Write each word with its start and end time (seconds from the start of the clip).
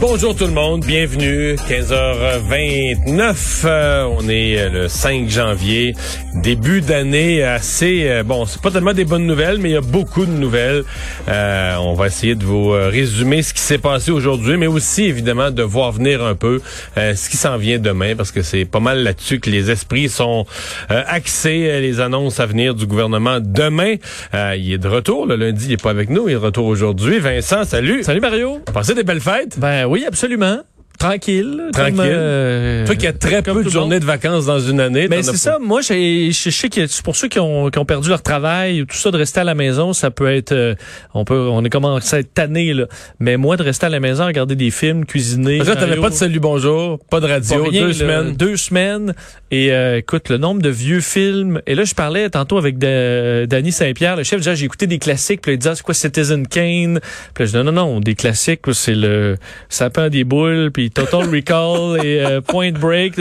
Bonjour 0.00 0.34
tout 0.34 0.44
le 0.44 0.52
monde, 0.52 0.84
bienvenue. 0.84 1.54
15h29, 1.54 3.62
euh, 3.64 4.08
on 4.10 4.28
est 4.28 4.58
euh, 4.58 4.68
le 4.68 4.88
5 4.88 5.28
janvier, 5.28 5.94
début 6.34 6.80
d'année 6.80 7.42
assez 7.42 8.08
euh, 8.08 8.22
bon. 8.22 8.44
C'est 8.44 8.60
pas 8.60 8.70
tellement 8.70 8.92
des 8.92 9.04
bonnes 9.04 9.26
nouvelles, 9.26 9.58
mais 9.58 9.70
il 9.70 9.72
y 9.72 9.76
a 9.76 9.80
beaucoup 9.80 10.26
de 10.26 10.32
nouvelles. 10.32 10.84
on 11.28 11.94
va 11.94 12.06
essayer 12.06 12.34
de 12.34 12.44
vous 12.44 12.70
résumer 12.70 13.42
ce 13.42 13.54
qui 13.54 13.60
s'est 13.60 13.78
passé 13.78 14.10
aujourd'hui, 14.10 14.56
mais 14.56 14.66
aussi 14.66 15.04
évidemment 15.04 15.50
de 15.50 15.62
voir 15.62 15.92
venir 15.92 16.22
un 16.22 16.34
peu 16.34 16.60
ce 16.96 17.30
qui 17.30 17.36
s'en 17.36 17.56
vient 17.56 17.78
demain, 17.78 18.14
parce 18.16 18.32
que 18.32 18.42
c'est 18.42 18.64
pas 18.64 18.80
mal 18.80 19.02
là-dessus 19.02 19.40
que 19.40 19.50
les 19.50 19.70
esprits 19.70 20.08
sont 20.08 20.46
axés. 20.88 21.80
Les 21.80 22.00
annonces 22.00 22.40
à 22.40 22.46
venir 22.46 22.74
du 22.74 22.86
gouvernement 22.86 23.38
demain. 23.40 23.94
il 24.32 24.72
est 24.72 24.78
de 24.78 24.88
retour 24.88 25.26
le 25.26 25.36
lundi, 25.36 25.66
il 25.68 25.72
est 25.72 25.82
pas 25.82 25.90
avec 25.90 26.10
nous, 26.10 26.28
il 26.28 26.32
est 26.32 26.34
de 26.34 26.40
retour 26.40 26.66
aujourd'hui. 26.66 27.18
Vincent, 27.18 27.64
salut. 27.64 28.02
Salut 28.02 28.20
Mario. 28.20 28.60
Passez 28.72 28.94
des 28.94 29.04
belles 29.04 29.20
fêtes. 29.20 29.58
Ben 29.58 29.83
oui, 29.88 30.04
absolument. 30.04 30.62
Tranquille. 30.98 31.62
Tranquille. 31.72 31.96
Comme, 31.96 32.06
euh, 32.06 32.86
Toi 32.86 32.96
qui 32.96 33.06
as 33.06 33.12
très 33.12 33.42
peu 33.42 33.62
de 33.62 33.68
journées 33.68 34.00
de 34.00 34.04
vacances 34.04 34.46
dans 34.46 34.60
une 34.60 34.80
année. 34.80 35.06
Mais 35.08 35.22
c'est 35.22 35.36
ça. 35.36 35.58
Moi, 35.60 35.80
je 35.80 36.30
sais 36.32 36.68
que 36.68 37.02
pour 37.02 37.16
ceux 37.16 37.28
qui 37.28 37.38
ont, 37.38 37.70
qui 37.70 37.78
ont 37.78 37.84
perdu 37.84 38.08
leur 38.08 38.22
travail 38.22 38.82
ou 38.82 38.86
tout 38.86 38.96
ça, 38.96 39.10
de 39.10 39.16
rester 39.16 39.40
à 39.40 39.44
la 39.44 39.54
maison, 39.54 39.92
ça 39.92 40.10
peut 40.10 40.32
être... 40.32 40.52
Euh, 40.52 40.74
on 41.12 41.24
peut, 41.24 41.48
on 41.50 41.64
est 41.64 41.70
commencé 41.70 42.16
à 42.16 42.18
être 42.20 42.32
tanné, 42.32 42.72
là. 42.72 42.86
Mais 43.18 43.36
moi, 43.36 43.56
de 43.56 43.62
rester 43.62 43.86
à 43.86 43.88
la 43.88 44.00
maison, 44.00 44.26
regarder 44.26 44.56
des 44.56 44.70
films, 44.70 45.04
cuisiner... 45.04 45.58
Parce 45.58 45.70
que 45.70 45.74
t'avais 45.74 46.00
pas 46.00 46.10
de 46.10 46.14
salut 46.14 46.40
bonjour, 46.40 46.98
pas 47.10 47.20
de 47.20 47.26
radio, 47.26 47.70
deux 47.70 47.92
semaines. 47.92 48.36
Deux 48.36 48.56
semaines. 48.56 49.14
Et 49.50 49.72
euh, 49.72 49.98
écoute, 49.98 50.28
le 50.28 50.38
nombre 50.38 50.62
de 50.62 50.70
vieux 50.70 51.00
films... 51.00 51.60
Et 51.66 51.74
là, 51.74 51.84
je 51.84 51.94
parlais 51.94 52.30
tantôt 52.30 52.56
avec 52.58 52.78
Danny 52.78 53.72
Saint-Pierre, 53.72 54.16
le 54.16 54.22
chef. 54.22 54.38
Déjà, 54.38 54.54
j'ai 54.54 54.64
écouté 54.64 54.86
des 54.86 54.98
classiques. 54.98 55.42
Puis 55.42 55.52
il 55.52 55.58
disait, 55.58 55.70
ah, 55.70 55.74
c'est 55.74 55.82
quoi 55.82 55.94
Citizen 55.94 56.46
Kane? 56.46 57.00
Puis 57.34 57.44
là, 57.44 57.46
je 57.46 57.50
dis, 57.50 57.56
non, 57.56 57.64
non, 57.64 57.72
non, 57.72 58.00
des 58.00 58.14
classiques, 58.14 58.60
c'est 58.72 58.94
le 58.94 59.36
sapin 59.68 60.08
des 60.08 60.24
boules, 60.24 60.70
puis 60.72 60.83
Total 60.90 61.28
Recall 61.28 62.04
et 62.04 62.20
euh, 62.24 62.40
Point 62.40 62.72
Break. 62.72 63.14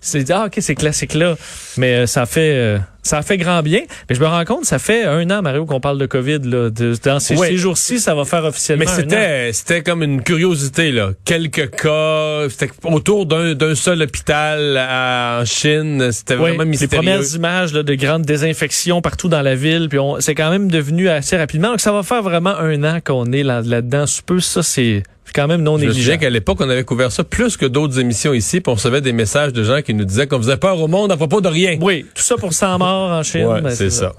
C'est 0.00 0.30
ah 0.30 0.46
ok 0.46 0.58
c'est 0.60 0.74
classique 0.74 1.14
là, 1.14 1.36
mais 1.76 1.94
euh, 1.94 2.06
ça 2.06 2.26
fait 2.26 2.54
euh, 2.54 2.78
ça 3.02 3.22
fait 3.22 3.38
grand 3.38 3.62
bien. 3.62 3.82
Mais 4.08 4.16
je 4.16 4.20
me 4.20 4.26
rends 4.26 4.44
compte, 4.44 4.64
ça 4.64 4.78
fait 4.78 5.04
un 5.04 5.30
an, 5.30 5.40
Mario, 5.40 5.64
qu'on 5.64 5.80
parle 5.80 5.98
de 5.98 6.06
COVID. 6.06 6.40
Là. 6.44 6.70
dans 7.04 7.20
ces, 7.20 7.56
jours-ci, 7.56 8.00
ça 8.00 8.14
va 8.14 8.24
faire 8.24 8.44
officiellement. 8.44 8.84
Mais 8.86 9.02
c'était, 9.02 9.52
c'était 9.52 9.82
comme 9.82 10.02
une 10.02 10.22
curiosité 10.22 10.92
là. 10.92 11.10
Quelques 11.24 11.70
cas, 11.70 12.48
c'était 12.50 12.70
autour 12.84 13.26
d'un, 13.26 13.74
seul 13.74 14.02
hôpital 14.02 14.78
en 14.78 15.44
Chine. 15.44 16.12
C'était 16.12 16.34
vraiment 16.34 16.64
mystérieux. 16.64 16.90
Les 16.90 17.12
premières 17.12 17.34
images 17.34 17.72
là, 17.72 17.82
de 17.82 17.94
grandes 17.94 18.22
désinfections 18.22 19.00
partout 19.00 19.28
dans 19.28 19.42
la 19.42 19.54
ville. 19.54 19.88
Puis 19.88 19.98
c'est 20.20 20.34
quand 20.34 20.50
même 20.50 20.70
devenu 20.70 21.08
assez 21.08 21.36
rapidement. 21.36 21.70
Donc 21.70 21.80
ça 21.80 21.92
va 21.92 22.02
faire 22.02 22.22
vraiment 22.22 22.56
un 22.56 22.84
an 22.84 22.98
qu'on 23.04 23.32
est 23.32 23.42
là, 23.42 23.62
là-dedans. 23.62 24.04
Peu 24.26 24.40
ça, 24.40 24.62
c'est 24.62 24.78
c'est 24.78 25.02
quand 25.38 25.46
même 25.46 25.62
non 25.62 25.78
négligeable. 25.78 26.18
Je 26.18 26.20
qu'à 26.20 26.30
l'époque, 26.30 26.58
on 26.60 26.68
avait 26.68 26.84
couvert 26.84 27.12
ça 27.12 27.24
plus 27.24 27.56
que 27.56 27.66
d'autres 27.66 28.00
émissions 28.00 28.34
ici, 28.34 28.60
puis 28.60 28.70
on 28.70 28.74
recevait 28.74 29.00
des 29.00 29.12
messages 29.12 29.52
de 29.52 29.62
gens 29.62 29.82
qui 29.82 29.94
nous 29.94 30.04
disaient 30.04 30.26
qu'on 30.26 30.38
faisait 30.38 30.56
peur 30.56 30.80
au 30.80 30.88
monde 30.88 31.12
à 31.12 31.16
propos 31.16 31.40
de 31.40 31.48
rien. 31.48 31.78
Oui, 31.80 32.06
tout 32.14 32.22
ça 32.22 32.36
pour 32.36 32.52
100 32.52 32.78
morts 32.78 33.10
en 33.10 33.22
Chine. 33.22 33.46
Ouais, 33.46 33.60
ben, 33.60 33.70
c'est 33.70 33.90
ça. 33.90 34.12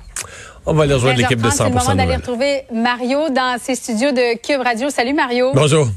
On 0.66 0.73
va 0.73 0.84
aller 0.84 0.94
rejoindre 0.94 1.17
l'équipe 1.17 1.42
de 1.42 1.47
100%. 1.47 1.52
C'est 1.52 1.64
le 1.66 1.70
moment 1.72 1.95
d'aller 1.95 2.16
retrouver 2.16 2.62
Mario 2.73 3.30
dans 3.30 3.58
ses 3.62 3.75
studios 3.75 4.12
de 4.12 4.38
Cube 4.42 4.62
Radio. 4.62 4.90
Salut 4.90 5.14
Mario. 5.14 5.52
Bonjour. 5.53 5.90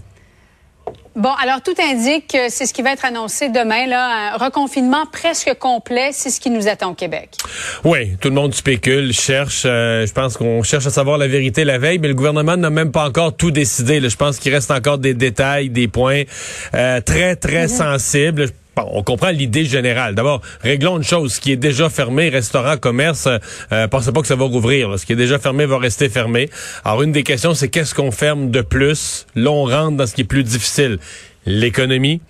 Bon, 1.15 1.31
alors 1.43 1.61
tout 1.63 1.75
indique 1.79 2.29
que 2.29 2.49
c'est 2.49 2.65
ce 2.65 2.73
qui 2.73 2.81
va 2.81 2.93
être 2.93 3.05
annoncé 3.05 3.51
demain, 3.51 3.87
là, 3.87 4.35
un 4.35 4.37
reconfinement 4.39 5.05
presque 5.13 5.53
complet, 5.59 6.11
c'est 6.13 6.31
ce 6.31 6.41
qui 6.41 6.49
nous 6.49 6.69
attend 6.69 6.93
au 6.93 6.95
Québec. 6.95 7.31
Oui, 7.85 8.17
tout 8.21 8.29
le 8.29 8.35
monde 8.35 8.55
spécule, 8.55 9.13
cherche. 9.13 9.65
Euh, 9.67 10.07
je 10.07 10.13
pense 10.13 10.37
qu'on 10.37 10.63
cherche 10.63 10.87
à 10.87 10.91
savoir 10.91 11.19
la 11.19 11.29
vérité 11.29 11.65
la 11.65 11.79
veille, 11.79 11.99
mais 11.99 12.09
le 12.09 12.15
gouvernement 12.15 12.57
n'a 12.57 12.71
même 12.71 12.93
pas 12.93 13.07
encore 13.07 13.37
tout 13.37 13.51
décidé. 13.51 14.01
Je 14.01 14.17
pense 14.17 14.39
qu'il 14.39 14.55
reste 14.55 14.71
encore 14.71 14.99
des 14.99 15.15
détails, 15.15 15.69
des 15.69 15.89
points 15.89 16.23
euh, 16.75 17.01
très 17.01 17.37
très 17.37 17.67
mm-hmm. 17.67 17.77
sensibles. 17.77 18.47
On 18.77 19.03
comprend 19.03 19.31
l'idée 19.31 19.65
générale. 19.65 20.15
D'abord, 20.15 20.41
réglons 20.63 20.97
une 20.97 21.05
chose. 21.05 21.35
Ce 21.35 21.41
qui 21.41 21.53
est 21.53 21.57
déjà 21.57 21.91
fermé, 21.91 22.31
restaurant, 22.31 22.77
commerce, 22.79 23.29
euh, 23.73 23.89
pensez 23.89 24.13
pas 24.13 24.23
que 24.23 24.27
ça 24.27 24.37
va 24.37 24.45
rouvrir. 24.45 24.99
Ce 24.99 25.05
qui 25.05 25.13
est 25.13 25.17
déjà 25.17 25.39
fermé 25.39 25.67
va 25.67 25.79
rester 25.79 26.09
fermé. 26.09 26.49
Alors, 26.85 27.03
une 27.03 27.13
des 27.13 27.23
questions, 27.23 27.55
c'est 27.55 27.69
qu'est-ce 27.69 27.95
qu'on 27.95 28.11
ferme 28.11 28.51
de 28.51 28.63
plus? 28.63 29.27
Là, 29.35 29.51
on 29.51 29.65
rentre 29.65 29.99
dans 29.99 30.07
ce 30.07 30.15
qui 30.15 30.23
est 30.23 30.25
plus 30.25 30.45
difficile. 30.45 30.99
L'économie. 31.45 32.21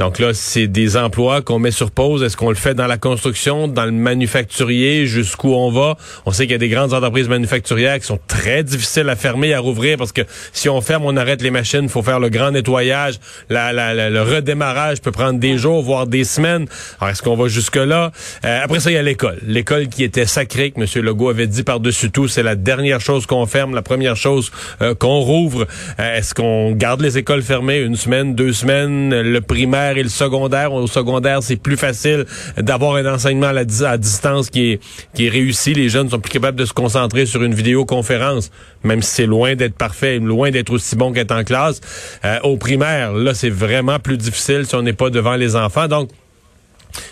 Donc 0.00 0.18
là, 0.18 0.32
c'est 0.32 0.66
des 0.66 0.96
emplois 0.96 1.42
qu'on 1.42 1.58
met 1.58 1.70
sur 1.70 1.90
pause. 1.90 2.22
Est-ce 2.22 2.34
qu'on 2.34 2.48
le 2.48 2.54
fait 2.54 2.72
dans 2.72 2.86
la 2.86 2.96
construction, 2.96 3.68
dans 3.68 3.84
le 3.84 3.92
manufacturier, 3.92 5.04
jusqu'où 5.04 5.52
on 5.52 5.70
va? 5.70 5.98
On 6.24 6.32
sait 6.32 6.44
qu'il 6.44 6.52
y 6.52 6.54
a 6.54 6.58
des 6.58 6.70
grandes 6.70 6.94
entreprises 6.94 7.28
manufacturières 7.28 7.98
qui 7.98 8.06
sont 8.06 8.18
très 8.26 8.64
difficiles 8.64 9.10
à 9.10 9.14
fermer, 9.14 9.52
à 9.52 9.60
rouvrir, 9.60 9.98
parce 9.98 10.12
que 10.12 10.22
si 10.54 10.70
on 10.70 10.80
ferme, 10.80 11.04
on 11.04 11.18
arrête 11.18 11.42
les 11.42 11.50
machines, 11.50 11.82
il 11.82 11.90
faut 11.90 12.02
faire 12.02 12.18
le 12.18 12.30
grand 12.30 12.50
nettoyage. 12.50 13.16
La, 13.50 13.74
la, 13.74 14.08
le 14.08 14.22
redémarrage 14.22 15.02
peut 15.02 15.12
prendre 15.12 15.38
des 15.38 15.58
jours, 15.58 15.82
voire 15.82 16.06
des 16.06 16.24
semaines. 16.24 16.66
Alors, 16.98 17.10
est-ce 17.10 17.22
qu'on 17.22 17.36
va 17.36 17.48
jusque-là? 17.48 18.10
Euh, 18.46 18.60
après 18.64 18.80
ça, 18.80 18.90
il 18.90 18.94
y 18.94 18.96
a 18.96 19.02
l'école. 19.02 19.38
L'école 19.46 19.88
qui 19.88 20.02
était 20.02 20.24
sacrée, 20.24 20.70
que 20.70 20.80
M. 20.80 21.04
Legault 21.04 21.28
avait 21.28 21.46
dit 21.46 21.62
par-dessus 21.62 22.10
tout, 22.10 22.26
c'est 22.26 22.42
la 22.42 22.56
dernière 22.56 23.02
chose 23.02 23.26
qu'on 23.26 23.44
ferme, 23.44 23.74
la 23.74 23.82
première 23.82 24.16
chose 24.16 24.50
euh, 24.80 24.94
qu'on 24.94 25.20
rouvre. 25.20 25.66
Euh, 25.98 26.16
est-ce 26.16 26.32
qu'on 26.32 26.72
garde 26.72 27.02
les 27.02 27.18
écoles 27.18 27.42
fermées? 27.42 27.80
Une 27.80 27.96
semaine, 27.96 28.34
deux 28.34 28.54
semaines, 28.54 29.20
le 29.20 29.40
primaire, 29.42 29.89
et 29.96 30.02
le 30.02 30.08
secondaire. 30.08 30.72
Au 30.72 30.86
secondaire, 30.86 31.42
c'est 31.42 31.56
plus 31.56 31.76
facile 31.76 32.26
d'avoir 32.56 32.96
un 32.96 33.14
enseignement 33.14 33.48
à, 33.48 33.96
distance 33.96 34.50
qui 34.50 34.78
est, 35.18 35.28
réussi. 35.28 35.74
Les 35.74 35.88
jeunes 35.88 36.10
sont 36.10 36.20
plus 36.20 36.32
capables 36.32 36.58
de 36.58 36.64
se 36.64 36.72
concentrer 36.72 37.26
sur 37.26 37.42
une 37.42 37.54
vidéoconférence, 37.54 38.50
même 38.84 39.02
si 39.02 39.10
c'est 39.10 39.26
loin 39.26 39.54
d'être 39.54 39.76
parfait, 39.76 40.18
loin 40.18 40.50
d'être 40.50 40.70
aussi 40.70 40.96
bon 40.96 41.12
qu'être 41.12 41.32
en 41.32 41.44
classe. 41.44 41.80
Euh, 42.24 42.38
au 42.42 42.56
primaire, 42.56 43.12
là, 43.12 43.34
c'est 43.34 43.50
vraiment 43.50 43.98
plus 43.98 44.16
difficile 44.16 44.66
si 44.66 44.74
on 44.74 44.82
n'est 44.82 44.92
pas 44.92 45.10
devant 45.10 45.36
les 45.36 45.56
enfants. 45.56 45.88
Donc, 45.88 46.10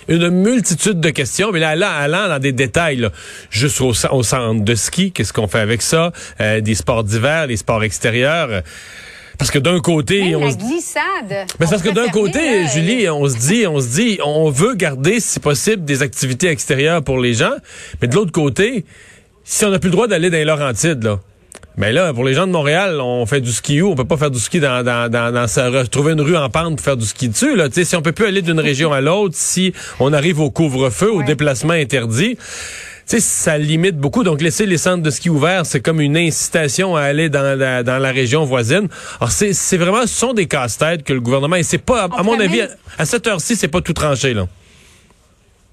une 0.08 0.28
multitude 0.30 1.00
de 1.00 1.10
questions, 1.10 1.52
mais 1.52 1.60
là, 1.60 1.76
là 1.76 1.90
allant 1.92 2.28
dans 2.28 2.38
des 2.38 2.52
détails, 2.52 3.08
juste 3.50 3.80
au, 3.80 3.92
centre 3.92 4.64
de 4.64 4.74
ski, 4.74 5.12
qu'est-ce 5.12 5.32
qu'on 5.32 5.48
fait 5.48 5.60
avec 5.60 5.82
ça, 5.82 6.12
euh, 6.40 6.60
des 6.60 6.74
sports 6.74 7.04
d'hiver, 7.04 7.46
des 7.46 7.56
sports 7.56 7.84
extérieurs. 7.84 8.62
Parce 9.38 9.52
que 9.52 9.58
d'un 9.60 9.78
côté, 9.78 10.34
on 10.34 10.40
la 10.40 10.52
glissade. 10.52 11.46
Mais 11.60 11.66
parce 11.70 11.80
que 11.80 11.90
d'un 11.90 12.08
côté, 12.08 12.66
Julie, 12.74 13.08
on 13.08 13.28
se 13.28 13.36
dit, 13.36 13.66
on 13.68 13.80
se 13.80 13.88
dit, 13.88 14.18
on 14.24 14.50
veut 14.50 14.74
garder, 14.74 15.20
si 15.20 15.38
possible, 15.38 15.84
des 15.84 16.02
activités 16.02 16.48
extérieures 16.48 17.02
pour 17.04 17.20
les 17.20 17.34
gens. 17.34 17.52
Mais 18.02 18.08
de 18.08 18.16
l'autre 18.16 18.32
côté, 18.32 18.84
si 19.44 19.64
on 19.64 19.70
n'a 19.70 19.78
plus 19.78 19.88
le 19.88 19.92
droit 19.92 20.08
d'aller 20.08 20.28
dans 20.28 20.36
les 20.36 20.44
Laurentides, 20.44 21.04
là. 21.04 21.20
Mais 21.76 21.92
là, 21.92 22.12
pour 22.12 22.24
les 22.24 22.34
gens 22.34 22.48
de 22.48 22.52
Montréal, 22.52 23.00
on 23.00 23.24
fait 23.24 23.40
du 23.40 23.52
ski 23.52 23.80
où? 23.80 23.92
On 23.92 23.94
peut 23.94 24.04
pas 24.04 24.16
faire 24.16 24.32
du 24.32 24.40
ski 24.40 24.58
dans, 24.58 24.82
dans, 24.82 25.08
dans, 25.08 25.32
dans 25.32 25.86
trouver 25.86 26.14
une 26.14 26.20
rue 26.20 26.36
en 26.36 26.50
pente 26.50 26.74
pour 26.74 26.84
faire 26.84 26.96
du 26.96 27.06
ski 27.06 27.28
dessus, 27.28 27.54
là. 27.54 27.68
si 27.70 27.94
on 27.94 28.02
peut 28.02 28.10
plus 28.10 28.26
aller 28.26 28.42
d'une 28.42 28.58
région 28.70 28.92
à 28.92 29.00
l'autre, 29.00 29.36
si 29.36 29.72
on 30.00 30.12
arrive 30.12 30.40
au 30.40 30.50
couvre-feu, 30.50 31.12
au 31.12 31.22
déplacement 31.22 31.74
interdit, 31.74 32.36
sais, 33.08 33.20
ça 33.20 33.58
limite 33.58 33.96
beaucoup. 33.96 34.22
Donc, 34.22 34.40
laisser 34.40 34.66
les 34.66 34.78
centres 34.78 35.02
de 35.02 35.10
ski 35.10 35.30
ouverts, 35.30 35.66
c'est 35.66 35.80
comme 35.80 36.00
une 36.00 36.16
incitation 36.16 36.96
à 36.96 37.02
aller 37.02 37.28
dans 37.28 37.58
la, 37.58 37.82
dans 37.82 37.98
la 37.98 38.10
région 38.10 38.44
voisine. 38.44 38.88
Alors, 39.20 39.30
c'est 39.30 39.76
vraiment, 39.76 40.02
ce 40.02 40.08
sont 40.08 40.34
des 40.34 40.46
casse-têtes 40.46 41.04
que 41.04 41.12
le 41.12 41.20
gouvernement, 41.20 41.56
et 41.56 41.62
c'est 41.62 41.78
pas, 41.78 42.04
à, 42.04 42.22
mon 42.22 42.38
avis, 42.38 42.62
à 42.98 43.04
cette 43.04 43.26
heure-ci, 43.26 43.56
c'est 43.56 43.68
pas 43.68 43.80
tout 43.80 43.92
tranché, 43.92 44.34
là. 44.34 44.46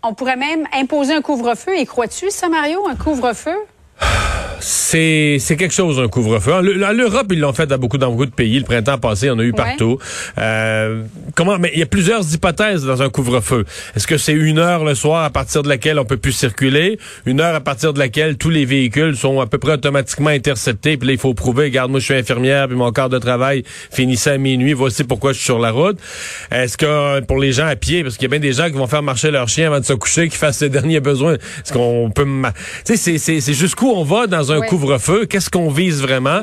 On 0.03 0.13
pourrait 0.13 0.35
même 0.35 0.67
imposer 0.71 1.13
un 1.13 1.21
couvre-feu. 1.21 1.75
Et 1.77 1.85
crois-tu, 1.87 2.29
ça, 2.29 2.47
Mario, 2.47 2.87
un 2.87 2.95
couvre-feu? 2.95 3.55
c'est 4.59 5.37
c'est 5.39 5.55
quelque 5.55 5.73
chose 5.73 5.99
un 5.99 6.07
couvre-feu. 6.07 6.53
En 6.53 6.61
l'Europe, 6.61 7.27
ils 7.31 7.39
l'ont 7.39 7.53
fait 7.53 7.67
dans 7.67 7.77
beaucoup 7.77 7.97
dans 7.97 8.11
beaucoup 8.11 8.25
de 8.25 8.31
pays. 8.31 8.59
Le 8.59 8.65
printemps 8.65 8.97
passé, 8.97 9.29
on 9.29 9.39
a 9.39 9.43
eu 9.43 9.53
partout. 9.53 9.97
Euh, 10.37 11.03
comment 11.35 11.57
Mais 11.57 11.71
il 11.73 11.79
y 11.79 11.83
a 11.83 11.85
plusieurs 11.85 12.21
hypothèses 12.33 12.83
dans 12.83 13.01
un 13.01 13.09
couvre-feu. 13.09 13.65
Est-ce 13.95 14.07
que 14.07 14.17
c'est 14.17 14.33
une 14.33 14.59
heure 14.59 14.83
le 14.83 14.95
soir 14.95 15.23
à 15.23 15.29
partir 15.29 15.63
de 15.63 15.69
laquelle 15.69 15.99
on 15.99 16.05
peut 16.05 16.17
plus 16.17 16.31
circuler, 16.31 16.99
une 17.25 17.41
heure 17.41 17.55
à 17.55 17.61
partir 17.61 17.93
de 17.93 17.99
laquelle 17.99 18.37
tous 18.37 18.49
les 18.49 18.65
véhicules 18.65 19.15
sont 19.15 19.39
à 19.41 19.47
peu 19.47 19.57
près 19.57 19.73
automatiquement 19.73 20.29
interceptés. 20.29 20.97
Puis 20.97 21.07
là, 21.07 21.13
il 21.13 21.19
faut 21.19 21.33
prouver. 21.33 21.65
Regarde, 21.65 21.91
moi, 21.91 21.99
je 21.99 22.05
suis 22.05 22.15
infirmière, 22.15 22.67
puis 22.67 22.77
mon 22.77 22.91
quart 22.91 23.09
de 23.09 23.19
travail 23.19 23.63
finissait 23.91 24.31
à 24.31 24.37
minuit. 24.37 24.73
Voici 24.73 25.03
pourquoi 25.03 25.33
je 25.33 25.37
suis 25.37 25.45
sur 25.45 25.59
la 25.59 25.71
route. 25.71 25.97
Est-ce 26.51 26.77
que 26.77 27.19
pour 27.21 27.39
les 27.39 27.51
gens 27.51 27.67
à 27.67 27.75
pied, 27.75 28.03
parce 28.03 28.15
qu'il 28.15 28.23
y 28.23 28.27
a 28.27 28.29
bien 28.29 28.39
des 28.39 28.53
gens 28.53 28.67
qui 28.67 28.77
vont 28.77 28.87
faire 28.87 29.03
marcher 29.03 29.31
leur 29.31 29.47
chien 29.47 29.67
avant 29.67 29.79
de 29.79 29.85
se 29.85 29.93
coucher, 29.93 30.29
qui 30.29 30.37
fassent 30.37 30.57
ses 30.57 30.69
derniers 30.75 30.99
besoins. 30.99 31.33
Est-ce 31.33 31.73
qu'on 31.73 32.11
peut, 32.13 32.25
tu 32.85 32.97
sais, 32.97 33.17
c'est 33.17 33.39
c'est 33.39 33.53
jusqu'où 33.53 33.89
on 33.89 34.03
va 34.03 34.27
dans 34.27 34.44
un 34.51 34.61
couvre 34.61 34.85
couvre-feu. 34.85 35.25
Qu'est-ce 35.25 35.49
qu'on 35.49 35.69
vise 35.69 36.01
vraiment? 36.01 36.41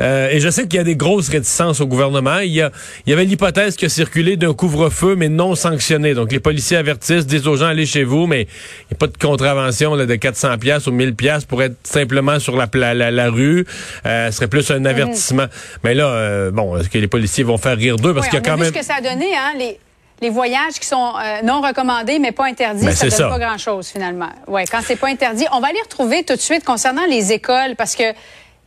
Euh, 0.00 0.28
et 0.30 0.40
je 0.40 0.48
sais 0.48 0.62
qu'il 0.62 0.76
y 0.76 0.80
a 0.80 0.84
des 0.84 0.96
grosses 0.96 1.28
réticences 1.28 1.80
au 1.80 1.86
gouvernement. 1.86 2.38
Il 2.38 2.52
y, 2.52 2.62
a, 2.62 2.70
il 3.06 3.10
y 3.10 3.12
avait 3.12 3.24
l'hypothèse 3.24 3.76
qui 3.76 3.84
a 3.84 3.88
circulé 3.88 4.36
d'un 4.36 4.54
couvre-feu, 4.54 5.16
mais 5.16 5.28
non 5.28 5.54
sanctionné. 5.54 6.14
Donc, 6.14 6.32
les 6.32 6.40
policiers 6.40 6.76
avertissent, 6.76 7.26
disent 7.26 7.46
aux 7.46 7.56
gens, 7.56 7.66
allez 7.66 7.86
chez 7.86 8.04
vous, 8.04 8.26
mais 8.26 8.42
il 8.42 8.92
n'y 8.92 8.94
a 8.94 8.98
pas 8.98 9.06
de 9.06 9.16
contravention 9.16 9.94
là, 9.94 10.06
de 10.06 10.14
400 10.14 10.58
pièces 10.58 10.86
ou 10.86 10.92
1000 10.92 11.14
pièces 11.14 11.44
pour 11.44 11.62
être 11.62 11.76
simplement 11.84 12.38
sur 12.38 12.56
la, 12.56 12.68
la, 12.94 13.10
la, 13.10 13.30
rue. 13.30 13.66
Euh, 14.06 14.30
ce 14.30 14.36
serait 14.36 14.48
plus 14.48 14.70
un 14.70 14.84
avertissement. 14.84 15.46
Mais 15.82 15.94
là, 15.94 16.08
euh, 16.08 16.50
bon, 16.50 16.76
est-ce 16.76 16.88
que 16.88 16.98
les 16.98 17.08
policiers 17.08 17.44
vont 17.44 17.58
faire 17.58 17.76
rire 17.76 17.96
d'eux? 17.96 18.14
Parce 18.14 18.28
qu'il 18.28 18.38
y 18.38 18.42
a 18.42 18.44
quand 18.44 18.56
même... 18.56 18.72
ce 18.72 18.78
que 18.78 18.84
ça 18.84 18.96
a 18.98 19.00
donné, 19.00 19.26
hein, 19.34 19.52
les 19.58 19.78
les 20.24 20.30
voyages 20.30 20.80
qui 20.80 20.86
sont 20.86 21.12
euh, 21.16 21.42
non 21.42 21.60
recommandés 21.60 22.18
mais 22.18 22.32
pas 22.32 22.46
interdits, 22.46 22.86
ben, 22.86 22.94
ça 22.94 23.08
donne 23.08 23.28
pas 23.28 23.38
grand-chose 23.38 23.88
finalement. 23.88 24.30
Ouais, 24.46 24.64
quand 24.64 24.80
c'est 24.82 24.96
pas 24.96 25.08
interdit, 25.08 25.44
on 25.52 25.60
va 25.60 25.70
les 25.70 25.80
retrouver 25.82 26.22
tout 26.22 26.34
de 26.34 26.40
suite 26.40 26.64
concernant 26.64 27.04
les 27.06 27.32
écoles 27.32 27.76
parce 27.76 27.94
que 27.94 28.04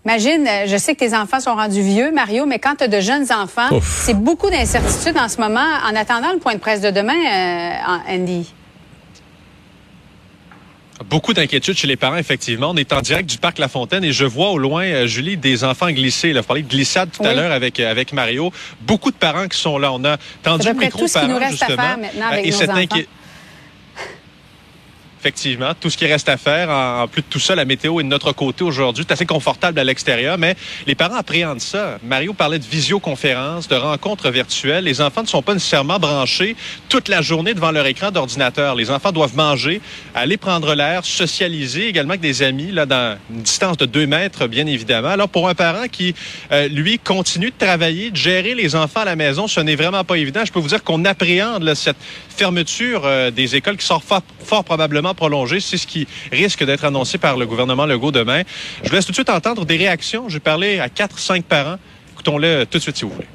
Imagine, 0.05 0.47
euh, 0.47 0.63
je 0.67 0.77
sais 0.77 0.95
que 0.95 0.99
tes 0.99 1.13
enfants 1.13 1.41
sont 1.41 1.55
rendus 1.55 1.81
vieux, 1.81 2.13
Mario, 2.13 2.45
mais 2.45 2.59
quand 2.59 2.75
tu 2.77 2.85
as 2.85 2.87
de 2.87 3.01
jeunes 3.01 3.25
enfants, 3.33 3.67
c'est 3.81 4.13
beaucoup 4.13 4.49
d'incertitudes 4.49 5.17
en 5.17 5.27
ce 5.27 5.41
moment. 5.41 5.67
En 5.85 5.93
attendant 5.97 6.31
le 6.31 6.39
point 6.39 6.53
de 6.53 6.59
presse 6.59 6.79
de 6.79 6.91
demain, 6.91 7.11
euh, 7.13 8.13
Andy. 8.13 8.53
Beaucoup 11.05 11.33
d'inquiétudes 11.33 11.77
chez 11.77 11.87
les 11.87 11.95
parents, 11.95 12.17
effectivement. 12.17 12.71
On 12.71 12.75
est 12.75 12.91
en 12.91 13.01
direct 13.01 13.29
du 13.29 13.37
parc 13.37 13.59
La 13.59 13.67
Fontaine 13.67 14.03
et 14.03 14.11
je 14.11 14.25
vois 14.25 14.49
au 14.49 14.57
loin, 14.57 14.83
euh, 14.83 15.07
Julie, 15.07 15.37
des 15.37 15.63
enfants 15.63 15.91
glissés. 15.91 16.33
Là. 16.33 16.41
Vous 16.41 16.47
parlez 16.47 16.63
de 16.63 16.67
glissade 16.67 17.09
tout 17.15 17.23
à 17.23 17.33
l'heure 17.33 17.51
avec, 17.51 17.79
euh, 17.79 17.91
avec 17.91 18.13
Mario. 18.13 18.51
Beaucoup 18.81 19.11
de 19.11 19.15
parents 19.15 19.47
qui 19.47 19.59
sont 19.59 19.77
là. 19.77 19.93
On 19.93 20.03
a 20.05 20.17
tendu 20.41 20.67
le 20.67 20.73
micro 20.73 20.99
tout 21.01 21.07
ce 21.07 21.19
nous 21.25 21.37
reste 21.37 21.61
À 21.61 21.67
faire 21.67 21.97
maintenant 21.97 22.27
avec 22.31 22.47
et 22.47 22.49
nos 22.49 22.63
enfants 22.63 22.97
effectivement. 25.19 25.71
Tout 25.79 25.89
ce 25.89 25.97
qui 25.97 26.05
reste 26.05 26.29
à 26.29 26.37
faire, 26.37 26.69
en, 26.69 27.07
plus 27.07 27.21
de 27.21 27.27
tout 27.29 27.39
ça, 27.39 27.55
la 27.55 27.65
météo 27.65 27.99
est 27.99 28.03
de 28.03 28.07
notre 28.07 28.31
côté 28.31 28.63
aujourd'hui. 28.63 29.03
C'est 29.07 29.13
assez 29.13 29.25
confortable 29.25 29.79
à 29.79 29.83
l'extérieur, 29.83 30.37
mais 30.37 30.55
les 30.85 30.95
parents 30.95 31.15
appréhendent 31.15 31.61
ça. 31.61 31.97
Mario 32.03 32.33
parlait 32.33 32.59
de 32.59 32.65
visioconférence, 32.65 33.67
de 33.67 33.75
rencontres 33.75 34.29
virtuelles. 34.29 34.83
Les 34.83 35.01
enfants 35.01 35.21
ne 35.21 35.27
sont 35.27 35.41
pas 35.41 35.53
nécessairement 35.53 35.99
branchés 35.99 36.55
toute 36.89 37.09
la 37.09 37.21
journée 37.21 37.53
devant 37.53 37.71
leur 37.71 37.85
écran 37.85 38.11
d'ordinateur. 38.11 38.75
Les 38.75 38.91
enfants 38.91 39.11
doivent 39.11 39.35
manger, 39.35 39.81
aller 40.13 40.37
prendre 40.37 40.75
l'air, 40.75 41.05
socialiser 41.05 41.87
également 41.87 42.11
avec 42.11 42.21
des 42.21 42.43
amis, 42.43 42.71
là, 42.71 42.85
dans 42.85 43.17
une 43.29 43.41
distance 43.41 43.77
de 43.77 43.85
deux 43.85 44.07
mètres, 44.07 44.47
bien 44.47 44.67
évidemment. 44.67 45.09
Alors, 45.09 45.29
pour 45.29 45.49
un 45.49 45.55
parent 45.55 45.87
qui, 45.91 46.13
euh, 46.51 46.67
lui, 46.67 46.99
continue 46.99 47.51
de 47.51 47.65
travailler, 47.65 48.11
de 48.11 48.15
gérer 48.15 48.55
les 48.55 48.75
enfants 48.75 49.01
à 49.01 49.05
la 49.05 49.15
maison, 49.15 49.47
ce 49.47 49.59
n'est 49.59 49.75
vraiment 49.75 50.03
pas 50.03 50.15
évident. 50.15 50.41
Je 50.45 50.51
peux 50.51 50.59
vous 50.59 50.67
dire 50.67 50.83
qu'on 50.83 51.05
appréhende 51.05 51.63
là, 51.63 51.75
cette 51.75 51.97
fermeture 52.29 53.01
euh, 53.05 53.31
des 53.31 53.55
écoles 53.55 53.77
qui 53.77 53.85
sort 53.85 54.03
fort 54.03 54.63
probablement 54.63 55.13
prolongé. 55.17 55.59
C'est 55.59 55.77
ce 55.77 55.85
qui 55.85 56.07
risque 56.31 56.63
d'être 56.63 56.85
annoncé 56.85 57.17
par 57.17 57.35
le 57.35 57.45
gouvernement 57.45 57.85
Legault 57.85 58.13
demain. 58.13 58.43
Je 58.83 58.89
vous 58.89 58.95
laisse 58.95 59.05
tout 59.05 59.11
de 59.11 59.17
suite 59.17 59.29
entendre 59.29 59.65
des 59.65 59.75
réactions. 59.75 60.29
J'ai 60.29 60.39
parlé 60.39 60.79
à 60.79 60.87
quatre, 60.87 61.19
cinq 61.19 61.43
parents. 61.43 61.77
Écoutons-le 62.13 62.65
tout 62.65 62.77
de 62.77 62.83
suite 62.83 62.95
si 62.95 63.03
vous 63.03 63.11
voulez. 63.11 63.27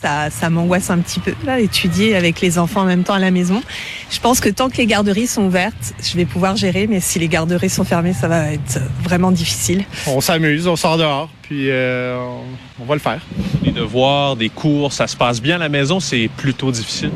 Ça, 0.00 0.28
ça 0.28 0.50
m'angoisse 0.50 0.90
un 0.90 0.98
petit 0.98 1.20
peu, 1.20 1.32
là, 1.46 1.58
étudier 1.58 2.16
avec 2.16 2.42
les 2.42 2.58
enfants 2.58 2.82
en 2.82 2.84
même 2.84 3.02
temps 3.02 3.14
à 3.14 3.18
la 3.18 3.30
maison. 3.30 3.62
Je 4.10 4.20
pense 4.20 4.40
que 4.40 4.50
tant 4.50 4.68
que 4.68 4.76
les 4.76 4.84
garderies 4.84 5.26
sont 5.26 5.44
ouvertes, 5.44 5.94
je 6.02 6.18
vais 6.18 6.26
pouvoir 6.26 6.54
gérer, 6.54 6.86
mais 6.86 7.00
si 7.00 7.18
les 7.18 7.28
garderies 7.28 7.70
sont 7.70 7.84
fermées, 7.84 8.12
ça 8.12 8.28
va 8.28 8.52
être 8.52 8.78
vraiment 9.02 9.32
difficile. 9.32 9.86
On 10.06 10.20
s'amuse, 10.20 10.66
on 10.66 10.76
sort 10.76 10.98
dehors, 10.98 11.30
puis 11.40 11.70
euh, 11.70 12.18
on 12.78 12.84
va 12.84 12.94
le 12.94 13.00
faire. 13.00 13.22
Les 13.62 13.72
devoirs, 13.72 14.36
des 14.36 14.50
cours, 14.50 14.92
ça 14.92 15.06
se 15.06 15.16
passe 15.16 15.40
bien 15.40 15.56
à 15.56 15.60
la 15.60 15.70
maison, 15.70 15.98
c'est 15.98 16.28
plutôt 16.36 16.70
difficile 16.70 17.10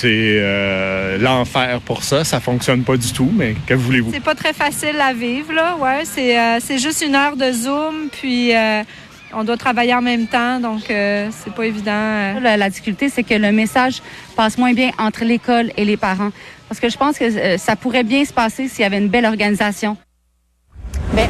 c'est 0.00 0.08
euh, 0.10 1.18
l'enfer 1.18 1.80
pour 1.80 2.04
ça. 2.04 2.22
Ça 2.22 2.38
fonctionne 2.38 2.84
pas 2.84 2.96
du 2.96 3.12
tout, 3.12 3.30
mais 3.34 3.54
que 3.66 3.74
voulez-vous? 3.74 4.12
C'est 4.12 4.22
pas 4.22 4.36
très 4.36 4.52
facile 4.52 5.00
à 5.00 5.12
vivre, 5.12 5.52
là. 5.52 5.76
Ouais, 5.76 6.04
c'est, 6.04 6.38
euh, 6.38 6.58
c'est 6.60 6.78
juste 6.78 7.02
une 7.04 7.16
heure 7.16 7.36
de 7.36 7.50
Zoom, 7.50 8.08
puis 8.12 8.54
euh, 8.54 8.82
on 9.32 9.42
doit 9.42 9.56
travailler 9.56 9.94
en 9.94 10.02
même 10.02 10.26
temps, 10.26 10.60
donc 10.60 10.82
c'est 10.86 11.54
pas 11.54 11.66
évident. 11.66 12.40
La, 12.40 12.56
la 12.56 12.70
difficulté, 12.70 13.08
c'est 13.08 13.24
que 13.24 13.34
le 13.34 13.50
message 13.52 14.00
passe 14.36 14.56
moins 14.56 14.72
bien 14.72 14.90
entre 14.98 15.24
l'école 15.24 15.72
et 15.76 15.84
les 15.84 15.96
parents. 15.96 16.30
Parce 16.68 16.80
que 16.80 16.88
je 16.88 16.96
pense 16.96 17.18
que 17.18 17.56
ça 17.56 17.76
pourrait 17.76 18.04
bien 18.04 18.24
se 18.24 18.32
passer 18.32 18.68
s'il 18.68 18.82
y 18.82 18.84
avait 18.84 18.98
une 18.98 19.08
belle 19.08 19.26
organisation. 19.26 19.96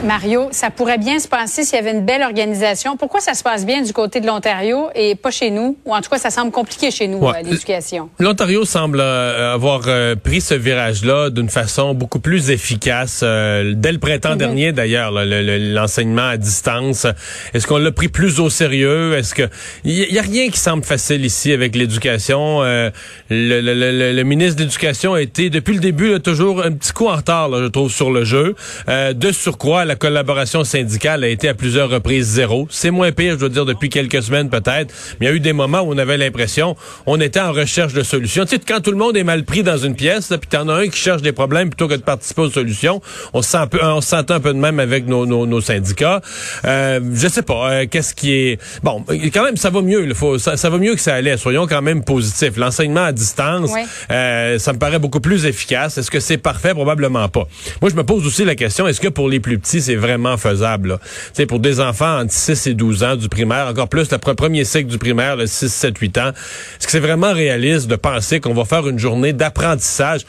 Mario, 0.05 0.49
ça 0.52 0.70
pourrait 0.70 0.99
bien 0.99 1.19
se 1.19 1.29
passer 1.29 1.64
s'il 1.64 1.76
y 1.76 1.79
avait 1.79 1.93
une 1.93 2.05
belle 2.05 2.23
organisation. 2.23 2.96
Pourquoi 2.96 3.20
ça 3.20 3.35
se 3.35 3.43
passe 3.43 3.64
bien 3.67 3.82
du 3.82 3.93
côté 3.93 4.20
de 4.20 4.26
l'Ontario 4.26 4.88
et 4.94 5.14
pas 5.14 5.31
chez 5.31 5.50
nous? 5.50 5.76
Ou 5.85 5.94
en 5.94 6.00
tout 6.00 6.11
cas, 6.11 6.19
ça 6.19 6.31
semble 6.31 6.50
compliqué 6.50 6.90
chez 6.90 7.08
nous, 7.08 7.26
euh, 7.26 7.32
l'éducation. 7.43 8.11
L'Ontario 8.19 8.64
semble 8.64 9.00
euh, 9.00 9.55
avoir 9.55 9.82
euh, 9.87 10.14
pris 10.14 10.40
ce 10.40 10.55
virage-là 10.55 11.31
d'une 11.31 11.49
façon 11.49 11.94
beaucoup 11.94 12.20
plus 12.20 12.50
efficace. 12.50 13.20
dès 13.23 13.93
le 13.93 13.99
printemps 13.99 14.32
mhm. 14.32 14.38
dernier, 14.38 14.73
d'ailleurs, 14.73 15.11
l'enseignement 15.11 16.29
à 16.29 16.37
distance. 16.37 17.06
Est-ce 17.55 17.67
qu'on 17.67 17.79
l'a 17.79 17.93
pris 17.93 18.08
plus 18.08 18.41
au 18.41 18.50
sérieux? 18.50 19.17
Est-ce 19.17 19.34
que... 19.34 19.49
Il 19.84 19.93
y, 19.93 20.19
a 20.19 20.23
rien 20.23 20.49
qui 20.50 20.58
semble 20.58 20.84
facile 20.84 21.25
ici 21.25 21.52
avec 21.52 21.75
l'éducation. 21.75 22.62
Le, 22.62 22.91
le, 23.31 24.23
ministre 24.23 24.56
de 24.56 24.64
l'Éducation 24.64 25.14
a 25.14 25.23
été, 25.23 25.50
depuis 25.50 25.75
le 25.75 25.81
début, 25.81 26.20
toujours 26.20 26.62
un 26.62 26.73
petit 26.73 26.93
coup 26.93 27.08
en 27.08 27.17
retard, 27.17 27.50
je 27.52 27.67
trouve, 27.69 27.91
sur 27.91 28.11
le 28.11 28.25
jeu. 28.25 28.55
de 28.87 29.32
surcroît, 29.32 29.78
la 29.85 29.97
collaboration 29.97 30.65
syndicale 30.65 31.25
a 31.25 31.29
été 31.29 31.49
à 31.49 31.55
plusieurs 31.55 31.91
reprises 31.91 32.27
zéro. 32.27 32.67
C'est 32.71 32.91
moins 32.91 33.13
pire, 33.13 33.35
je 33.35 33.41
dois 33.41 33.49
dire, 33.49 33.65
depuis 33.65 33.89
quelques 33.89 34.23
semaines 34.23 34.51
peut-être. 34.51 34.95
Mais 35.21 35.27
il 35.27 35.29
y 35.29 35.33
a 35.33 35.35
eu 35.35 35.41
des 35.41 35.53
moments 35.53 35.81
où 35.81 35.93
on 35.93 35.99
avait 35.99 36.17
l'impression 36.17 36.77
on 37.07 37.21
était 37.21 37.41
en 37.41 37.53
recherche 37.53 37.93
de 37.93 38.03
solutions. 38.03 38.45
Tu 38.45 38.57
sais, 38.57 38.63
quand 38.67 38.81
tout 38.81 38.91
le 38.91 38.97
monde 38.97 39.17
est 39.17 39.25
mal 39.25 39.45
pris 39.45 39.63
dans 39.63 39.77
une 39.77 39.95
pièce, 39.95 40.29
puis 40.29 40.49
t'en 40.49 40.69
as 40.69 40.75
un 40.75 40.89
qui 40.89 40.99
cherche 40.99 41.23
des 41.23 41.33
problèmes 41.33 41.71
plutôt 41.71 41.89
que 41.89 41.95
de 41.95 42.03
participer 42.03 42.43
aux 42.43 42.51
solutions, 42.51 43.01
on 43.33 43.43
se 43.43 43.51
sent 43.51 43.57
un 43.57 43.67
peu, 43.67 43.79
on 43.83 44.01
se 44.01 44.15
un 44.17 44.23
peu 44.41 44.53
de 44.53 44.59
même 44.59 44.81
avec 44.81 45.07
nos, 45.07 45.27
nos, 45.27 45.47
nos 45.47 45.61
syndicats. 45.61 46.21
Euh, 46.65 47.01
je 47.15 47.29
sais 47.29 47.43
pas, 47.43 47.71
euh, 47.71 47.87
qu'est-ce 47.91 48.15
qui 48.15 48.33
est... 48.33 48.61
Bon, 48.83 49.05
quand 49.33 49.45
même, 49.45 49.57
ça 49.57 49.71
va 49.71 49.81
mieux. 49.81 50.05
Il 50.05 50.15
faut, 50.15 50.39
ça, 50.39 50.57
ça, 50.57 50.71
va 50.71 50.79
mieux 50.79 50.95
que 50.95 51.01
ça 51.01 51.15
allait. 51.15 51.37
Soyons 51.37 51.67
quand 51.67 51.83
même 51.83 52.05
positifs. 52.05 52.57
L'enseignement 52.57 53.05
à 53.05 53.13
distance, 53.13 53.71
euh, 54.11 54.59
ça 54.59 54.73
me 54.73 54.79
paraît 54.79 54.99
beaucoup 54.99 55.21
plus 55.21 55.47
efficace. 55.47 55.99
Est-ce 55.99 56.11
que 56.11 56.21
c'est 56.21 56.39
parfait? 56.39 56.75
Probablement 56.75 57.29
pas. 57.29 57.47
Moi, 57.81 57.91
je 57.91 57.97
me 57.97 58.05
pose 58.05 58.27
aussi 58.27 58.45
la 58.45 58.55
question, 58.55 58.87
est-ce 58.87 59.01
que 59.01 59.09
pour 59.09 59.29
les 59.29 59.41
plus 59.41 59.59
petit, 59.69 59.82
c'est 59.82 59.97
vraiment 59.97 60.37
faisable. 60.37 60.99
sais, 61.32 61.47
pour 61.47 61.61
des 61.61 61.81
enfants 61.81 62.20
entre 62.20 62.32
6 62.32 62.69
et 62.69 62.75
12 62.75 63.05
ans 63.05 63.17
du 63.17 63.29
primaire, 63.29 63.67
encore 63.67 63.88
plus 63.88 64.11
le 64.11 64.19
premier 64.19 64.65
cycle 64.65 64.91
du 64.91 64.99
primaire, 64.99 65.37
le 65.37 65.47
6, 65.47 65.69
7, 65.69 65.99
8 65.99 66.19
ans, 66.19 66.29
est-ce 66.31 66.87
que 66.87 66.93
c'est 66.93 67.00
vraiment 67.00 67.32
réaliste 67.32 67.87
de 67.87 67.97
penser 67.97 68.41
qu'on 68.41 68.55
va 68.55 68.65
faire 68.65 68.88
une 68.88 68.99
journée 68.99 69.32
d'apprentissage? 69.32 70.23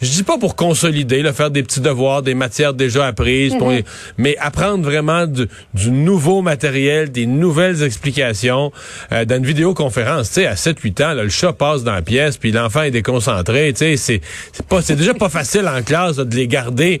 Je 0.00 0.10
dis 0.10 0.22
pas 0.22 0.38
pour 0.38 0.56
consolider, 0.56 1.22
là, 1.22 1.32
faire 1.32 1.50
des 1.50 1.62
petits 1.62 1.80
devoirs, 1.80 2.22
des 2.22 2.34
matières 2.34 2.74
déjà 2.74 3.06
apprises, 3.06 3.54
mhm. 3.54 3.82
mais 4.18 4.36
apprendre 4.38 4.84
vraiment 4.84 5.26
du, 5.26 5.90
nouveau 5.90 6.42
matériel, 6.42 7.10
des 7.10 7.26
nouvelles 7.26 7.82
explications 7.82 8.72
euh, 9.12 9.24
dans 9.24 9.36
une 9.36 9.46
vidéoconférence. 9.46 10.28
Tu 10.28 10.34
sais, 10.34 10.46
à 10.46 10.54
7-8 10.54 11.04
ans, 11.04 11.14
le 11.14 11.28
chat 11.28 11.52
passe 11.52 11.84
dans 11.84 11.94
la 11.94 12.02
pièce, 12.02 12.36
puis 12.36 12.52
l'enfant 12.52 12.82
est 12.82 12.90
déconcentré. 12.90 13.72
Tu 13.72 13.96
sais, 13.96 14.20
c'est 14.52 14.66
pas, 14.66 14.82
c'est 14.82 14.96
déjà 14.96 15.14
pas 15.14 15.28
facile 15.28 15.68
en 15.68 15.82
classe 15.82 16.16
de 16.16 16.36
les 16.36 16.48
garder. 16.48 17.00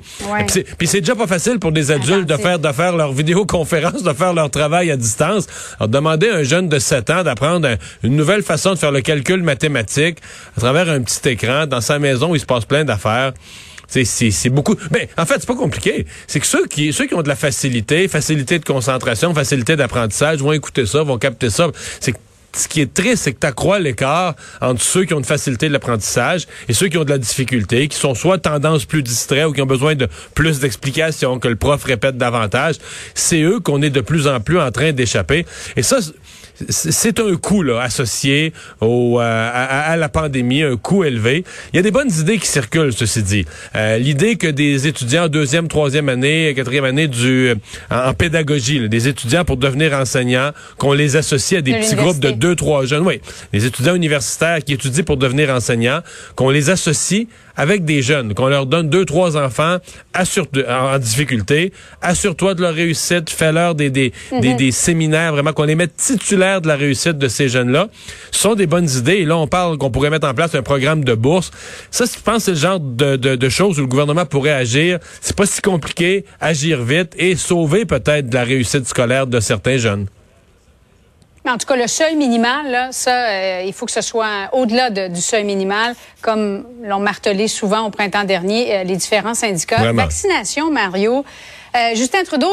Puis 0.78 0.86
c'est 0.86 1.00
déjà 1.00 1.14
pas 1.14 1.26
facile 1.26 1.58
pour 1.58 1.72
des 1.72 1.90
adultes 1.90 2.28
de 2.28 2.36
faire 2.36 2.58
de 2.58 2.72
faire 2.72 2.96
leur 2.96 3.12
vidéoconférence, 3.12 4.02
de 4.02 4.12
faire 4.12 4.32
leur 4.32 4.50
travail 4.50 4.90
à 4.90 4.96
distance. 4.96 5.46
Alors 5.78 5.88
demander 5.88 6.28
à 6.28 6.36
un 6.36 6.42
jeune 6.42 6.68
de 6.68 6.78
7 6.78 7.10
ans 7.10 7.22
d'apprendre 7.22 7.68
une 8.02 8.16
nouvelle 8.16 8.42
façon 8.42 8.72
de 8.72 8.78
faire 8.78 8.92
le 8.92 9.00
calcul 9.00 9.42
mathématique 9.42 10.18
à 10.56 10.60
travers 10.60 10.88
un 10.88 11.00
petit 11.00 11.28
écran 11.28 11.66
dans 11.66 11.80
sa 11.80 11.98
maison 11.98 12.30
où 12.30 12.34
il 12.34 12.40
se 12.40 12.46
passe 12.46 12.64
plein 12.64 12.83
d'affaires. 12.84 13.32
C'est 13.88 14.50
beaucoup. 14.50 14.74
Ben, 14.90 15.06
en 15.16 15.26
fait, 15.26 15.36
c'est 15.40 15.46
pas 15.46 15.54
compliqué. 15.54 16.06
C'est 16.26 16.40
que 16.40 16.46
ceux 16.46 16.66
qui, 16.66 16.92
ont 17.12 17.22
de 17.22 17.28
la 17.28 17.36
facilité, 17.36 18.08
facilité 18.08 18.58
de 18.58 18.64
concentration, 18.64 19.34
facilité 19.34 19.76
d'apprentissage, 19.76 20.38
vont 20.38 20.52
écouter 20.52 20.86
ça, 20.86 21.02
vont 21.02 21.18
capter 21.18 21.50
ça. 21.50 21.68
C'est 22.00 22.14
ce 22.56 22.68
qui 22.68 22.80
est 22.80 22.92
triste, 22.92 23.24
c'est 23.24 23.32
que 23.32 23.40
tu 23.40 23.46
accrois 23.46 23.78
l'écart 23.78 24.34
entre 24.60 24.80
ceux 24.80 25.04
qui 25.04 25.14
ont 25.14 25.18
une 25.18 25.24
facilité 25.24 25.68
de 25.68 25.72
l'apprentissage 25.72 26.46
et 26.68 26.72
ceux 26.72 26.88
qui 26.88 26.96
ont 26.96 27.04
de 27.04 27.10
la 27.10 27.18
difficulté, 27.18 27.88
qui 27.88 27.98
sont 27.98 28.14
soit 28.14 28.38
tendance 28.38 28.84
plus 28.84 29.02
distraits 29.02 29.46
ou 29.46 29.52
qui 29.52 29.60
ont 29.60 29.66
besoin 29.66 29.94
de 29.94 30.08
plus 30.34 30.60
d'explications, 30.60 31.38
que 31.38 31.48
le 31.48 31.56
prof 31.56 31.82
répète 31.84 32.16
davantage. 32.16 32.76
C'est 33.14 33.42
eux 33.42 33.60
qu'on 33.60 33.82
est 33.82 33.90
de 33.90 34.00
plus 34.00 34.28
en 34.28 34.40
plus 34.40 34.60
en 34.60 34.70
train 34.70 34.92
d'échapper. 34.92 35.46
Et 35.76 35.82
ça, 35.82 35.98
c'est 36.68 37.20
un 37.20 37.34
coût 37.36 37.62
là, 37.62 37.80
associé 37.80 38.52
au, 38.80 39.20
euh, 39.20 39.50
à, 39.52 39.96
la 39.96 40.08
pandémie, 40.08 40.62
un 40.62 40.76
coût 40.76 41.04
élevé. 41.04 41.44
Il 41.72 41.76
y 41.76 41.78
a 41.78 41.82
des 41.82 41.90
bonnes 41.90 42.10
idées 42.12 42.38
qui 42.38 42.46
circulent, 42.46 42.92
ceci 42.92 43.22
dit. 43.22 43.44
Euh, 43.74 43.98
l'idée 43.98 44.36
que 44.36 44.46
des 44.46 44.86
étudiants 44.86 45.24
en 45.24 45.28
deuxième, 45.28 45.68
troisième 45.68 46.08
année, 46.08 46.52
quatrième 46.54 46.84
année 46.84 47.08
du 47.08 47.54
en, 47.90 48.14
pédagogie, 48.14 48.88
des 48.88 49.08
étudiants 49.08 49.44
pour 49.44 49.56
devenir 49.56 49.94
enseignants, 49.94 50.50
qu'on 50.78 50.92
les 50.92 51.16
associe 51.16 51.58
à 51.58 51.62
des 51.62 51.74
petits 51.74 51.96
groupes 51.96 52.20
de 52.20 52.30
deux, 52.30 52.54
trois 52.54 52.84
jeunes. 52.86 53.06
Oui, 53.06 53.20
des 53.52 53.66
étudiants 53.66 53.94
universitaires 53.94 54.62
qui 54.62 54.74
étudient 54.74 55.04
pour 55.04 55.16
devenir 55.16 55.50
enseignants, 55.50 56.00
qu'on 56.36 56.50
les 56.50 56.70
associe 56.70 57.26
avec 57.56 57.84
des 57.84 58.02
jeunes, 58.02 58.34
qu'on 58.34 58.48
leur 58.48 58.66
donne 58.66 58.88
deux, 58.88 59.04
trois 59.04 59.36
enfants 59.36 59.78
assure, 60.12 60.46
en 60.68 60.98
difficulté, 60.98 61.72
assure-toi 62.02 62.54
de 62.54 62.62
leur 62.62 62.74
réussite, 62.74 63.30
fais-leur 63.30 63.74
des, 63.74 63.90
des, 63.90 64.12
des, 64.40 64.54
mhm. 64.54 64.70
séminaires, 64.70 65.32
vraiment 65.32 65.52
qu'on 65.52 65.64
les 65.64 65.74
mette 65.74 65.96
titulaires 65.96 66.60
de 66.60 66.68
la 66.68 66.76
réussite 66.76 67.18
de 67.18 67.28
ces 67.28 67.48
jeunes-là. 67.48 67.88
Ce 68.30 68.40
sont 68.40 68.54
des 68.54 68.66
bonnes 68.66 68.88
idées. 68.88 69.14
Et 69.14 69.24
là, 69.24 69.36
on 69.36 69.46
parle 69.46 69.78
qu'on 69.78 69.90
pourrait 69.90 70.10
mettre 70.10 70.28
en 70.28 70.34
place 70.34 70.54
un 70.54 70.62
programme 70.62 71.04
de 71.04 71.14
bourse. 71.14 71.50
Ça, 71.90 72.04
je 72.04 72.20
pense, 72.20 72.44
c'est 72.44 72.52
le 72.52 72.56
genre 72.56 72.80
de, 72.80 73.16
de, 73.16 73.36
de 73.36 73.48
choses 73.48 73.78
où 73.78 73.82
le 73.82 73.88
gouvernement 73.88 74.26
pourrait 74.26 74.52
agir. 74.52 74.98
C'est 75.20 75.36
pas 75.36 75.46
si 75.46 75.60
compliqué, 75.60 76.24
agir 76.40 76.82
vite 76.82 77.12
et 77.16 77.36
sauver 77.36 77.84
peut-être 77.84 78.28
de 78.28 78.34
la 78.34 78.44
réussite 78.44 78.86
scolaire 78.86 79.26
de 79.26 79.40
certains 79.40 79.76
jeunes. 79.76 80.06
Mais 81.44 81.50
en 81.50 81.58
tout 81.58 81.66
cas, 81.66 81.76
le 81.76 81.86
seuil 81.86 82.16
minimal, 82.16 82.70
là, 82.70 82.88
ça, 82.90 83.28
euh, 83.28 83.62
il 83.66 83.72
faut 83.74 83.84
que 83.84 83.92
ce 83.92 84.00
soit 84.00 84.48
au-delà 84.52 84.88
du 84.90 85.20
seuil 85.20 85.44
minimal, 85.44 85.94
comme 86.22 86.66
l'ont 86.82 87.00
martelé 87.00 87.48
souvent 87.48 87.82
au 87.86 87.90
printemps 87.90 88.24
dernier 88.24 88.76
euh, 88.76 88.84
les 88.84 88.96
différents 88.96 89.34
syndicats. 89.34 89.92
Vaccination, 89.92 90.70
Mario. 90.70 91.24
Euh, 91.74 91.94
Justin 91.94 92.22
Trudeau 92.22 92.50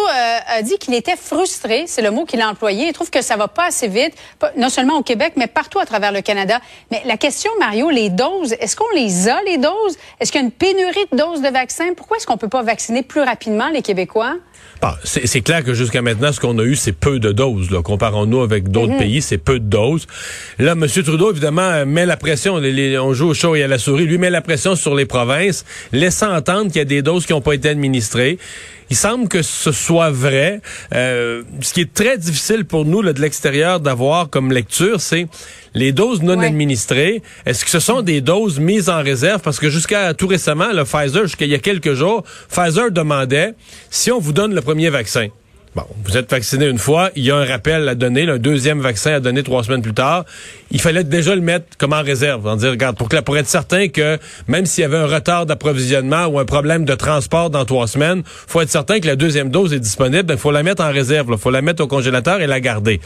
a 0.48 0.62
dit 0.64 0.78
qu'il 0.80 0.94
était 0.94 1.16
frustré, 1.16 1.84
c'est 1.86 2.02
le 2.02 2.12
mot 2.12 2.26
qu'il 2.26 2.42
a 2.42 2.50
employé. 2.50 2.88
Il 2.88 2.94
trouve 2.94 3.10
que 3.10 3.22
ça 3.22 3.38
va 3.38 3.48
pas 3.48 3.68
assez 3.68 3.88
vite, 3.88 4.14
non 4.58 4.70
seulement 4.70 4.98
au 4.98 5.04
Québec, 5.04 5.34
mais 5.38 5.48
partout 5.48 5.80
à 5.80 5.86
travers 5.86 6.12
le 6.12 6.22
Canada. 6.22 6.60
Mais 6.90 7.02
la 7.06 7.18
question, 7.18 7.52
Mario, 7.60 7.90
les 7.90 8.10
doses, 8.10 8.54
est-ce 8.60 8.76
qu'on 8.76 8.90
les 8.96 9.30
a, 9.30 9.42
les 9.44 9.58
doses? 9.58 9.98
Est-ce 10.20 10.32
qu'il 10.32 10.42
y 10.42 10.44
a 10.44 10.46
une 10.46 10.52
pénurie 10.52 11.06
de 11.12 11.18
doses 11.18 11.42
de 11.42 11.50
vaccins? 11.50 11.94
Pourquoi 11.96 12.18
est-ce 12.18 12.26
qu'on 12.26 12.38
peut 12.38 12.50
pas 12.50 12.64
vacciner 12.64 13.04
plus 13.04 13.22
rapidement 13.22 13.70
les 13.70 13.82
Québécois? 13.82 14.36
Ah, 14.84 14.98
c'est 15.04 15.42
clair 15.42 15.64
que 15.64 15.76
jusqu'à 15.76 16.02
maintenant, 16.02 16.32
ce 16.32 16.40
qu'on 16.40 16.58
a 16.58 16.64
eu, 16.64 16.76
c'est 16.76 16.92
peu 16.92 17.20
de 17.20 17.32
doses. 17.32 17.70
Comparons-nous 17.84 18.42
avec 18.42 18.70
d'autres 18.70 18.94
mhm. 18.94 18.98
pays, 18.98 19.22
c'est 19.22 19.38
peu 19.38 19.60
de 19.60 19.66
doses. 19.66 20.08
Là, 20.58 20.72
M. 20.72 20.88
Trudeau, 20.88 21.30
évidemment, 21.30 21.86
met 21.86 22.08
la 22.08 22.18
pression. 22.18 22.56
on 22.56 23.14
joue 23.14 23.30
au 23.30 23.34
chaud 23.36 23.56
et 23.56 23.62
à 23.62 23.68
la 23.68 23.78
souris. 23.78 24.06
Lui 24.06 24.18
met 24.18 24.32
la 24.32 24.42
pression 24.42 24.76
sur 24.76 24.96
les 24.96 25.06
provinces, 25.06 25.66
laissant 25.92 26.36
entendre 26.36 26.68
qu'il 26.68 26.78
y 26.78 26.82
a 26.82 26.86
des 26.86 27.04
doses 27.04 27.28
qui 27.28 27.34
n'ont 27.34 27.42
pas 27.42 27.54
été 27.54 27.70
administrées. 27.70 28.40
Il 28.92 28.98
semble 28.98 29.30
que 29.30 29.42
ce 29.42 29.72
soit 29.72 30.12
vrai. 30.12 30.60
Euh, 30.94 31.44
ce 31.62 31.74
qui 31.74 31.80
est 31.80 31.94
très 31.94 32.18
difficile 32.18 32.66
pour 32.66 32.84
nous 32.84 33.02
là, 33.02 33.14
de 33.14 33.22
l'extérieur 33.22 33.80
d'avoir 33.80 34.30
comme 34.30 34.52
lecture, 34.52 35.00
c'est 35.00 35.28
les 35.74 35.94
doses 35.94 36.22
non 36.22 36.42
administrées. 36.42 37.24
Est-ce 37.46 37.64
que 37.64 37.72
ce 37.72 37.80
sont 37.80 38.02
des 38.02 38.20
doses 38.20 38.60
mises 38.60 38.90
en 38.90 39.02
réserve? 39.02 39.40
Parce 39.40 39.60
que 39.60 39.70
jusqu'à 39.70 40.14
tout 40.14 40.28
récemment, 40.28 40.74
le 40.74 40.84
Pfizer, 40.84 41.24
jusqu'à 41.24 41.46
il 41.46 41.52
y 41.52 41.56
a 41.56 41.60
quelques 41.60 41.94
jours, 41.94 42.26
Pfizer 42.50 42.92
demandait 42.92 43.54
si 43.90 44.12
on 44.12 44.20
vous 44.20 44.34
donne 44.34 44.54
le 44.54 44.62
premier 44.62 44.90
vaccin. 44.90 45.30
Bon, 45.74 45.84
vous 46.04 46.18
êtes 46.18 46.30
vacciné 46.30 46.68
une 46.68 46.78
fois, 46.78 47.12
il 47.16 47.24
y 47.24 47.32
a 47.32 47.38
un 47.38 47.46
rappel 47.46 47.88
à 47.88 47.96
donner, 47.96 48.28
un 48.28 48.38
deuxième 48.38 48.82
vaccin 48.82 49.14
à 49.14 49.20
donner 49.22 49.42
trois 49.42 49.64
semaines 49.64 49.82
plus 49.82 49.94
tard. 49.94 50.26
Il 50.70 50.82
fallait 50.82 51.06
déjà 51.06 51.34
le 51.34 51.40
mettre 51.40 51.78
comme 51.78 51.94
en 51.94 52.02
réserve, 52.02 52.46
en 52.46 52.58
dire, 52.58 52.72
regarde, 52.72 52.98
pour, 52.98 53.08
que, 53.08 53.18
pour 53.22 53.38
être 53.38 53.48
certain 53.48 53.88
que 53.88 54.18
même 54.50 54.66
s'il 54.66 54.82
y 54.82 54.86
avait 54.86 54.98
un 54.98 55.06
retard 55.06 55.46
d'approvisionnement 55.46 56.26
ou 56.26 56.40
un 56.40 56.46
problème 56.46 56.84
de 56.84 56.94
transport 56.94 57.50
dans 57.50 57.64
trois 57.64 57.88
semaines, 57.88 58.22
faut 58.26 58.60
être 58.60 58.70
certain 58.70 59.00
que 59.00 59.08
la 59.08 59.16
deuxième 59.16 59.50
dose 59.50 59.72
est 59.72 59.80
disponible. 59.80 60.34
Il 60.34 60.38
faut 60.38 60.52
la 60.52 60.62
mettre 60.62 60.84
en 60.84 60.92
réserve, 60.92 61.30
il 61.32 61.38
faut 61.38 61.52
la 61.52 61.62
mettre 61.62 61.82
au 61.82 61.88
congélateur 61.88 62.42
et 62.42 62.48
la 62.48 62.60
garder. 62.60 63.00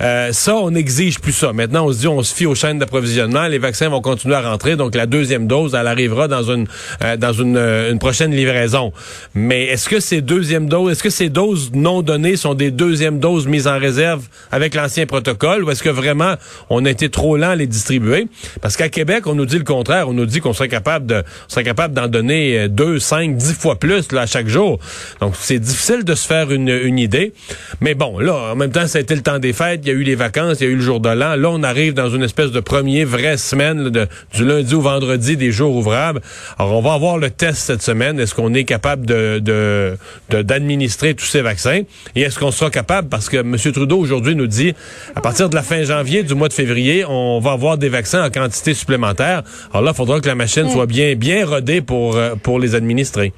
Euh, 0.00 0.32
ça, 0.32 0.56
on 0.56 0.72
n'exige 0.72 1.20
plus 1.20 1.32
ça. 1.32 1.52
Maintenant, 1.52 1.86
on 1.86 1.92
se 1.92 1.98
dit, 2.00 2.08
on 2.08 2.24
se 2.24 2.34
fie 2.34 2.46
aux 2.46 2.56
chaînes 2.56 2.80
d'approvisionnement, 2.80 3.46
les 3.46 3.58
vaccins 3.58 3.90
vont 3.90 4.00
continuer 4.00 4.34
à 4.34 4.42
rentrer, 4.42 4.74
donc 4.74 4.96
la 4.96 5.06
deuxième 5.06 5.46
dose, 5.46 5.76
elle 5.78 5.86
arrivera 5.86 6.26
dans 6.26 6.42
une 6.42 6.66
euh, 7.04 7.16
dans 7.16 7.32
une, 7.32 7.56
euh, 7.56 7.92
une 7.92 8.00
prochaine 8.00 8.32
livraison. 8.32 8.92
Mais 9.34 9.66
est-ce 9.66 9.88
que 9.88 10.00
ces 10.00 10.20
deuxièmes 10.20 10.68
doses, 10.68 10.92
est-ce 10.92 11.02
que 11.04 11.10
ces 11.10 11.28
doses 11.28 11.70
non 11.74 12.02
sont 12.36 12.54
des 12.54 12.70
deuxièmes 12.70 13.18
doses 13.18 13.46
mises 13.46 13.66
en 13.66 13.78
réserve 13.78 14.24
avec 14.50 14.74
l'ancien 14.74 15.06
protocole 15.06 15.64
ou 15.64 15.70
est-ce 15.70 15.82
que 15.82 15.88
vraiment 15.88 16.34
on 16.70 16.84
a 16.84 16.90
été 16.90 17.08
trop 17.08 17.36
lent 17.36 17.50
à 17.50 17.56
les 17.56 17.66
distribuer? 17.66 18.26
Parce 18.60 18.76
qu'à 18.76 18.88
Québec, 18.88 19.26
on 19.26 19.34
nous 19.34 19.46
dit 19.46 19.58
le 19.58 19.64
contraire. 19.64 20.08
On 20.08 20.12
nous 20.12 20.26
dit 20.26 20.40
qu'on 20.40 20.52
serait 20.52 20.68
capable 20.68 21.06
de, 21.06 21.22
serait 21.48 21.64
capable 21.64 21.94
d'en 21.94 22.08
donner 22.08 22.58
euh, 22.58 22.68
deux, 22.68 22.98
cinq, 22.98 23.36
dix 23.36 23.54
fois 23.54 23.78
plus 23.78 24.12
là, 24.12 24.26
chaque 24.26 24.48
jour. 24.48 24.78
Donc, 25.20 25.34
c'est 25.38 25.58
difficile 25.58 26.04
de 26.04 26.14
se 26.14 26.26
faire 26.26 26.50
une, 26.50 26.68
une 26.68 26.98
idée. 26.98 27.32
Mais 27.80 27.94
bon, 27.94 28.18
là, 28.18 28.52
en 28.52 28.56
même 28.56 28.70
temps, 28.70 28.86
ça 28.86 28.98
a 28.98 29.00
été 29.00 29.14
le 29.14 29.22
temps 29.22 29.38
des 29.38 29.52
fêtes. 29.52 29.80
Il 29.84 29.88
y 29.88 29.90
a 29.90 29.94
eu 29.94 30.02
les 30.02 30.14
vacances, 30.14 30.58
il 30.60 30.64
y 30.64 30.66
a 30.66 30.70
eu 30.70 30.76
le 30.76 30.82
jour 30.82 31.00
de 31.00 31.08
l'an. 31.08 31.36
Là, 31.36 31.50
on 31.50 31.62
arrive 31.62 31.94
dans 31.94 32.10
une 32.10 32.22
espèce 32.22 32.50
de 32.50 32.60
premier 32.60 33.04
vraie 33.04 33.36
semaine 33.36 33.90
de, 33.90 34.06
du 34.34 34.44
lundi 34.44 34.74
au 34.74 34.80
vendredi 34.80 35.36
des 35.36 35.52
jours 35.52 35.74
ouvrables. 35.74 36.20
Alors, 36.58 36.72
on 36.72 36.82
va 36.82 36.94
avoir 36.94 37.18
le 37.18 37.30
test 37.30 37.58
cette 37.58 37.82
semaine. 37.82 38.18
Est-ce 38.20 38.34
qu'on 38.34 38.54
est 38.54 38.64
capable 38.64 39.06
de, 39.06 39.96
d'administrer 40.30 41.14
tous 41.14 41.26
ces 41.26 41.42
vaccins? 41.42 41.82
Et 42.14 42.22
est-ce 42.22 42.38
qu'on 42.38 42.50
sera 42.50 42.70
capable, 42.70 43.08
parce 43.08 43.28
que 43.28 43.38
M. 43.38 43.56
Trudeau 43.72 43.98
aujourd'hui 43.98 44.34
nous 44.34 44.46
dit, 44.46 44.74
à 45.14 45.20
partir 45.20 45.48
de 45.48 45.54
la 45.54 45.62
fin 45.62 45.82
janvier, 45.82 46.22
du 46.22 46.34
mois 46.34 46.48
de 46.48 46.52
février, 46.52 47.04
on 47.06 47.40
va 47.40 47.52
avoir 47.52 47.78
des 47.78 47.88
vaccins 47.88 48.24
en 48.24 48.30
quantité 48.30 48.74
supplémentaire. 48.74 49.42
Alors 49.72 49.82
là, 49.82 49.92
il 49.94 49.96
faudra 49.96 50.20
que 50.20 50.28
la 50.28 50.34
machine 50.34 50.68
soit 50.70 50.86
bien, 50.86 51.14
bien 51.14 51.46
rodée 51.46 51.80
pour, 51.80 52.16
euh, 52.16 52.34
pour 52.42 52.58
les 52.58 52.74
administrer. 52.74 53.32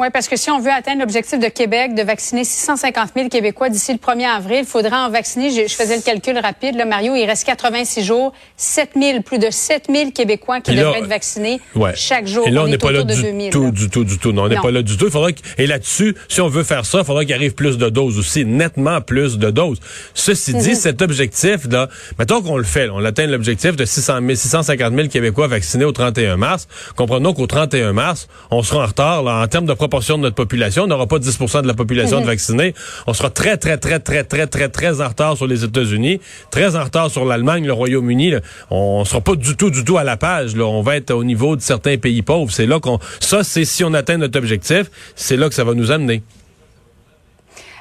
Oui, 0.00 0.06
parce 0.10 0.28
que 0.28 0.36
si 0.36 0.50
on 0.50 0.58
veut 0.60 0.70
atteindre 0.70 1.00
l'objectif 1.00 1.38
de 1.38 1.48
Québec 1.48 1.94
de 1.94 2.02
vacciner 2.02 2.42
650 2.42 3.10
000 3.14 3.28
Québécois 3.28 3.68
d'ici 3.68 3.92
le 3.92 3.98
1er 3.98 4.28
avril, 4.28 4.60
il 4.60 4.64
faudra 4.64 5.06
en 5.06 5.10
vacciner, 5.10 5.50
je, 5.50 5.74
faisais 5.74 5.96
le 5.96 6.00
calcul 6.00 6.38
rapide, 6.38 6.74
là, 6.74 6.86
Mario, 6.86 7.14
il 7.14 7.26
reste 7.26 7.44
86 7.44 8.02
jours, 8.02 8.32
7 8.56 8.92
000, 8.96 9.20
plus 9.20 9.38
de 9.38 9.50
7 9.50 9.88
000 9.94 10.10
Québécois 10.12 10.62
qui 10.62 10.74
devraient 10.74 11.00
être 11.00 11.06
vaccinés 11.06 11.60
chaque 11.96 12.26
jour. 12.26 12.48
Et 12.48 12.50
là, 12.50 12.62
on 12.62 12.68
n'est 12.68 12.78
pas 12.78 12.92
là 12.92 13.04
du 13.04 13.50
tout, 13.50 13.70
du 13.72 13.90
tout, 13.90 14.04
du 14.04 14.18
tout. 14.18 14.32
Non, 14.32 14.44
on 14.44 14.48
n'est 14.48 14.56
pas 14.56 14.70
là 14.70 14.80
du 14.80 14.96
tout. 14.96 15.04
Il 15.04 15.10
faudra 15.10 15.28
et 15.58 15.66
là-dessus, 15.66 16.16
si 16.28 16.40
on 16.40 16.48
veut 16.48 16.64
faire 16.64 16.86
ça, 16.86 17.00
il 17.00 17.04
faudra 17.04 17.26
qu'il 17.26 17.34
arrive 17.34 17.52
plus 17.52 17.76
de 17.76 17.90
doses 17.90 18.18
aussi, 18.18 18.46
nettement 18.46 19.02
plus 19.02 19.36
de 19.36 19.50
doses. 19.50 19.80
Ceci 20.14 20.54
dit, 20.54 20.76
cet 20.76 21.02
objectif-là, 21.02 21.90
mettons 22.18 22.40
qu'on 22.40 22.56
le 22.56 22.64
fait, 22.64 22.88
on 22.88 23.04
atteint 23.04 23.26
l'objectif 23.26 23.76
de 23.76 23.84
600 23.84 24.20
000, 24.22 24.34
650 24.34 24.94
000 24.94 25.08
Québécois 25.08 25.46
vaccinés 25.46 25.84
au 25.84 25.92
31 25.92 26.38
mars. 26.38 26.68
Comprenons 26.96 27.34
qu'au 27.34 27.46
31 27.46 27.92
mars, 27.92 28.28
on 28.50 28.62
sera 28.62 28.84
en 28.84 28.86
retard 28.86 29.22
là, 29.22 29.42
en 29.42 29.46
termes 29.46 29.66
de 29.66 29.74
proportion 29.90 30.18
de 30.18 30.22
notre 30.22 30.36
population. 30.36 30.84
On 30.84 30.86
n'aura 30.86 31.08
pas 31.08 31.18
10% 31.18 31.62
de 31.62 31.66
la 31.66 31.74
population 31.74 32.20
de 32.20 32.26
vaccinée. 32.26 32.74
On 33.08 33.12
sera 33.12 33.28
très, 33.28 33.56
très, 33.56 33.76
très, 33.76 33.98
très, 33.98 34.22
très, 34.22 34.46
très, 34.46 34.68
très 34.68 35.00
en 35.00 35.08
retard 35.08 35.36
sur 35.36 35.48
les 35.48 35.64
États-Unis, 35.64 36.20
très 36.52 36.76
en 36.76 36.84
retard 36.84 37.10
sur 37.10 37.24
l'Allemagne, 37.24 37.66
le 37.66 37.72
Royaume-Uni. 37.72 38.34
On 38.70 39.04
sera 39.04 39.20
pas 39.20 39.34
du 39.34 39.56
tout, 39.56 39.70
du 39.70 39.82
tout 39.82 39.98
à 39.98 40.04
la 40.04 40.16
page. 40.16 40.54
Là. 40.54 40.64
On 40.64 40.82
va 40.82 40.94
être 40.94 41.10
au 41.10 41.24
niveau 41.24 41.56
de 41.56 41.60
certains 41.60 41.98
pays 41.98 42.22
pauvres. 42.22 42.52
C'est 42.52 42.66
là 42.66 42.78
qu'on... 42.78 43.00
Ça, 43.18 43.42
c'est 43.42 43.64
si 43.64 43.82
on 43.82 43.92
atteint 43.92 44.16
notre 44.16 44.38
objectif, 44.38 44.90
c'est 45.16 45.36
là 45.36 45.48
que 45.48 45.56
ça 45.56 45.64
va 45.64 45.74
nous 45.74 45.90
amener. 45.90 46.22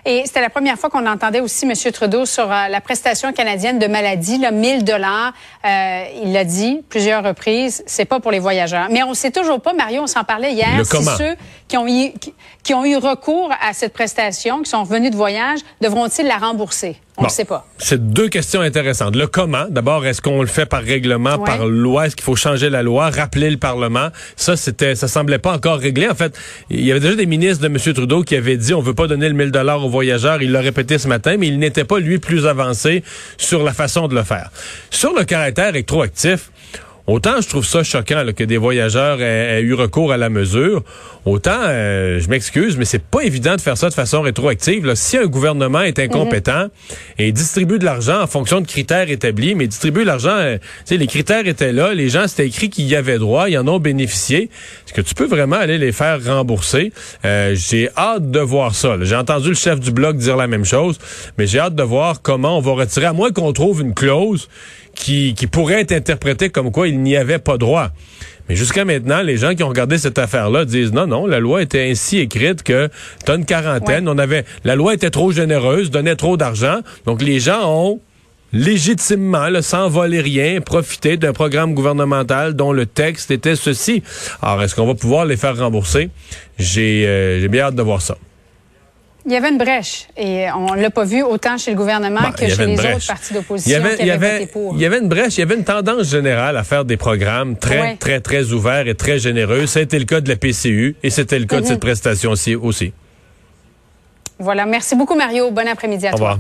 Et 0.06 0.24
c'était 0.26 0.42
la 0.42 0.50
première 0.50 0.78
fois 0.78 0.90
qu'on 0.90 1.06
entendait 1.06 1.42
aussi 1.42 1.66
M. 1.66 1.74
Trudeau 1.92 2.26
sur 2.26 2.52
euh, 2.52 2.68
la 2.68 2.82
prestation 2.82 3.34
canadienne 3.34 3.80
de 3.80 3.88
maladie, 3.88 4.38
là, 4.38 4.52
1000 4.52 4.84
dollars. 4.84 5.34
Euh, 5.66 6.04
il 6.24 6.34
l'a 6.34 6.44
dit 6.44 6.82
plusieurs 6.90 7.24
reprises, 7.24 7.84
c'est 7.86 8.06
pas 8.06 8.20
pour 8.20 8.32
les 8.32 8.40
voyageurs. 8.40 8.88
Mais 8.92 9.04
on 9.04 9.14
sait 9.14 9.32
toujours 9.32 9.62
pas, 9.62 9.74
Mario, 9.74 10.04
on 10.04 10.08
s'en 10.08 10.24
parlait 10.24 10.54
hier, 10.54 10.86
si 10.86 11.04
ceux 11.04 11.36
qui 11.68 11.78
ont, 11.78 11.88
eu, 11.88 12.12
qui 12.64 12.74
ont 12.74 12.86
eu 12.86 12.98
recours 12.98 13.52
à 13.62 13.74
cette 13.74 13.94
prestation, 13.94 14.62
qui 14.62 14.70
sont 14.70 14.84
revenus 14.84 15.12
de 15.12 15.16
voyage, 15.18 15.60
devront-ils 15.82 16.26
la 16.26 16.38
rembourser? 16.38 16.98
On 17.20 17.26
ne 17.26 17.30
sait 17.30 17.46
pas. 17.46 17.66
C'est 17.78 18.12
deux 18.12 18.30
questions 18.30 18.62
intéressantes. 18.62 19.16
Le 19.16 19.28
comment, 19.28 19.66
d'abord, 19.70 20.06
est-ce 20.06 20.22
qu'on 20.22 20.42
le 20.42 20.48
fait 20.48 20.66
par 20.66 20.82
règlement, 20.82 21.38
par 21.38 21.68
loi? 21.68 22.08
Est-ce 22.08 22.16
qu'il 22.16 22.24
faut 22.24 22.38
changer 22.38 22.70
la 22.70 22.82
loi, 22.82 23.10
rappeler 23.10 23.50
le 23.50 23.58
Parlement? 23.58 24.08
Ça, 24.38 24.56
c'était, 24.56 24.96
ça 24.96 25.10
semblait 25.10 25.38
pas 25.38 25.54
encore 25.54 25.80
réglé. 25.80 26.08
En 26.08 26.16
fait, 26.16 26.38
il 26.70 26.86
y 26.86 26.92
avait 26.92 27.02
déjà 27.02 27.16
des 27.16 27.26
ministres 27.26 27.62
de 27.62 27.68
M. 27.68 27.78
Trudeau 27.94 28.24
qui 28.24 28.36
avaient 28.36 28.56
dit 28.56 28.74
on 28.74 28.82
veut 28.82 28.94
pas 28.94 29.08
donner 29.08 29.28
le 29.28 29.36
1000 29.36 29.52
dollars 29.52 29.84
voyageurs. 29.90 30.42
Il 30.42 30.52
l'a 30.52 30.62
répété 30.62 30.98
ce 30.98 31.08
matin, 31.08 31.36
mais 31.38 31.48
il 31.48 31.60
n'était 31.60 31.84
pas, 31.84 32.00
lui, 32.00 32.20
plus 32.20 32.46
avancé 32.46 33.04
sur 33.38 33.64
la 33.64 33.74
façon 33.74 34.08
de 34.08 34.16
le 34.16 34.24
faire. 34.24 34.52
Sur 34.90 35.14
le 35.14 35.24
caractère 35.24 35.74
rétroactif, 35.74 36.52
Autant 37.10 37.42
je 37.42 37.50
trouve 37.50 37.66
ça 37.66 37.82
choquant 37.82 38.24
que 38.36 38.44
des 38.44 38.58
voyageurs 38.58 39.20
aient, 39.20 39.64
eu 39.64 39.74
recours 39.74 40.12
à 40.12 40.18
la 40.18 40.30
mesure, 40.30 40.84
autant 41.26 41.60
euh, 41.64 42.20
je 42.20 42.30
m'excuse, 42.30 42.78
mais 42.78 42.86
c'est 42.86 43.04
pas 43.04 43.22
évident 43.22 43.56
de 43.56 43.62
faire 43.62 43.80
ça 43.80 43.90
de 43.90 43.96
façon 43.96 44.22
rétroactive. 44.22 44.94
Si 44.94 45.18
un 45.18 45.26
gouvernement 45.26 45.82
est 45.82 45.98
incompétent 45.98 46.66
mhm. 46.66 46.70
et 47.18 47.32
distribue 47.32 47.80
de 47.80 47.86
l'argent 47.86 48.22
en 48.22 48.28
fonction 48.28 48.62
de 48.62 48.68
critères 48.68 49.10
établis, 49.10 49.56
mais 49.56 49.66
distribue 49.66 50.04
l'argent, 50.04 50.36
euh, 50.36 50.60
les 50.88 51.08
critères 51.08 51.48
étaient 51.48 51.72
là, 51.72 51.96
les 51.96 52.10
gens 52.10 52.28
c'était 52.28 52.46
écrit 52.46 52.70
qu'ils 52.70 52.86
y 52.86 52.96
avaient 52.96 53.18
droit, 53.18 53.50
ils 53.50 53.58
en 53.58 53.68
ont 53.68 53.80
bénéficié. 53.80 54.52
Est-ce 54.86 54.94
que 54.94 55.02
tu 55.02 55.16
peux 55.16 55.26
vraiment 55.26 55.56
aller 55.56 55.80
les 55.80 55.92
faire 55.92 56.24
rembourser? 56.24 56.94
Euh, 57.26 57.56
J'ai 57.56 57.90
hâte 57.98 58.30
de 58.30 58.40
voir 58.40 58.76
ça. 58.76 58.98
J'ai 59.02 59.16
entendu 59.16 59.50
le 59.50 59.56
chef 59.56 59.80
du 59.80 59.92
bloc 59.92 60.18
dire 60.18 60.38
la 60.38 60.46
même 60.46 60.66
chose, 60.66 61.00
mais 61.40 61.48
j'ai 61.48 61.58
hâte 61.58 61.74
de 61.74 61.82
voir 61.82 62.22
comment 62.22 62.56
on 62.56 62.62
va 62.62 62.74
retirer, 62.74 63.08
à 63.08 63.14
moins 63.14 63.32
qu'on 63.32 63.52
trouve 63.52 63.82
une 63.82 63.96
clause 63.96 64.48
qui, 65.00 65.34
qui 65.34 65.48
pourrait 65.48 65.82
être 65.82 65.94
interprété 65.94 66.50
comme 66.50 66.72
quoi 66.72 66.88
il 66.88 67.02
n'y 67.02 67.16
avait 67.16 67.40
pas 67.40 67.58
droit. 67.58 67.90
Mais 68.48 68.56
jusqu'à 68.56 68.84
maintenant, 68.84 69.22
les 69.22 69.38
gens 69.38 69.56
qui 69.56 69.64
ont 69.64 69.70
regardé 69.70 69.98
cette 69.98 70.20
affaire-là 70.20 70.66
disent 70.66 70.92
non, 70.92 71.08
non, 71.08 71.26
la 71.26 71.40
loi 71.40 71.62
était 71.62 71.90
ainsi 71.90 72.20
écrite 72.20 72.64
que 72.64 72.90
t'as 73.26 73.38
une 73.38 73.46
quarantaine, 73.46 74.08
on 74.10 74.18
avait, 74.18 74.44
la 74.66 74.76
loi 74.76 74.94
était 74.94 75.10
trop 75.10 75.32
généreuse, 75.32 75.90
donnait 75.90 76.16
trop 76.16 76.36
d'argent, 76.36 76.80
donc 77.06 77.22
les 77.22 77.40
gens 77.40 77.62
ont 77.64 78.00
légitimement, 78.52 79.48
sans 79.62 79.88
voler 79.88 80.22
rien, 80.22 80.60
profité 80.60 81.16
d'un 81.16 81.34
programme 81.34 81.76
gouvernemental 81.76 82.56
dont 82.56 82.74
le 82.74 82.86
texte 82.86 83.32
était 83.32 83.56
ceci. 83.56 84.04
Alors, 84.42 84.64
est-ce 84.64 84.76
qu'on 84.76 84.88
va 84.88 84.96
pouvoir 84.96 85.26
les 85.26 85.38
faire 85.38 85.56
rembourser? 85.56 86.10
J'ai 86.58 87.04
euh, 87.06 87.48
bien 87.48 87.66
hâte 87.66 87.76
de 87.76 87.84
voir 87.84 88.02
ça. 88.02 88.18
Il 89.26 89.34
y 89.34 89.36
avait 89.36 89.50
une 89.50 89.58
brèche 89.58 90.08
et 90.18 90.48
on 90.56 90.74
l'a 90.74 90.90
pas 90.90 91.04
vu 91.04 91.22
autant 91.24 91.58
chez 91.58 91.72
le 91.72 91.78
gouvernement 91.78 92.22
Bon, 92.22 92.32
que 92.32 92.46
il 92.46 92.54
chez 92.56 92.66
les 92.66 92.76
brèche. 92.76 92.96
autres 92.96 93.08
partis 93.08 93.28
Il 93.32 93.36
d'opposition 93.36 93.80
il 94.00 94.48
pour. 94.48 94.74
il 94.76 94.82
y 94.82 94.86
avait 94.86 95.00
une 95.00 95.10
brèche, 95.10 95.38
il 95.38 95.40
y 95.42 95.44
avait 95.44 95.56
une 95.56 95.64
tendance 95.66 96.10
générale 96.10 96.56
à 96.58 96.64
faire 96.64 96.86
des 96.86 96.96
programmes 96.98 97.58
très, 97.58 97.80
Ouais. 97.82 97.96
très, 98.00 98.22
très 98.22 98.52
ouverts 98.54 98.88
et 98.88 98.96
très 98.96 99.20
généreux. 99.20 99.66
Ça 99.68 99.80
a 99.80 99.84
été 99.84 100.00
le 100.00 100.06
cas 100.06 100.22
de 100.22 100.30
la 100.30 100.38
PCU 100.38 100.96
et 101.04 101.10
c'était 101.10 101.38
le 101.38 101.46
cas 101.46 101.58
de 101.58 101.62
Mhm. 101.64 101.68
cette 101.68 101.80
prestation 101.82 102.32
aussi. 102.32 102.56
aussi. 102.56 102.94
Voilà. 104.40 104.66
Merci 104.66 104.96
beaucoup, 104.96 105.16
Mario. 105.16 105.52
Bon 105.52 105.68
après-midi 105.68 106.08
à 106.08 106.14
Au 106.14 106.18
toi. 106.18 106.30
revoir. 106.32 106.40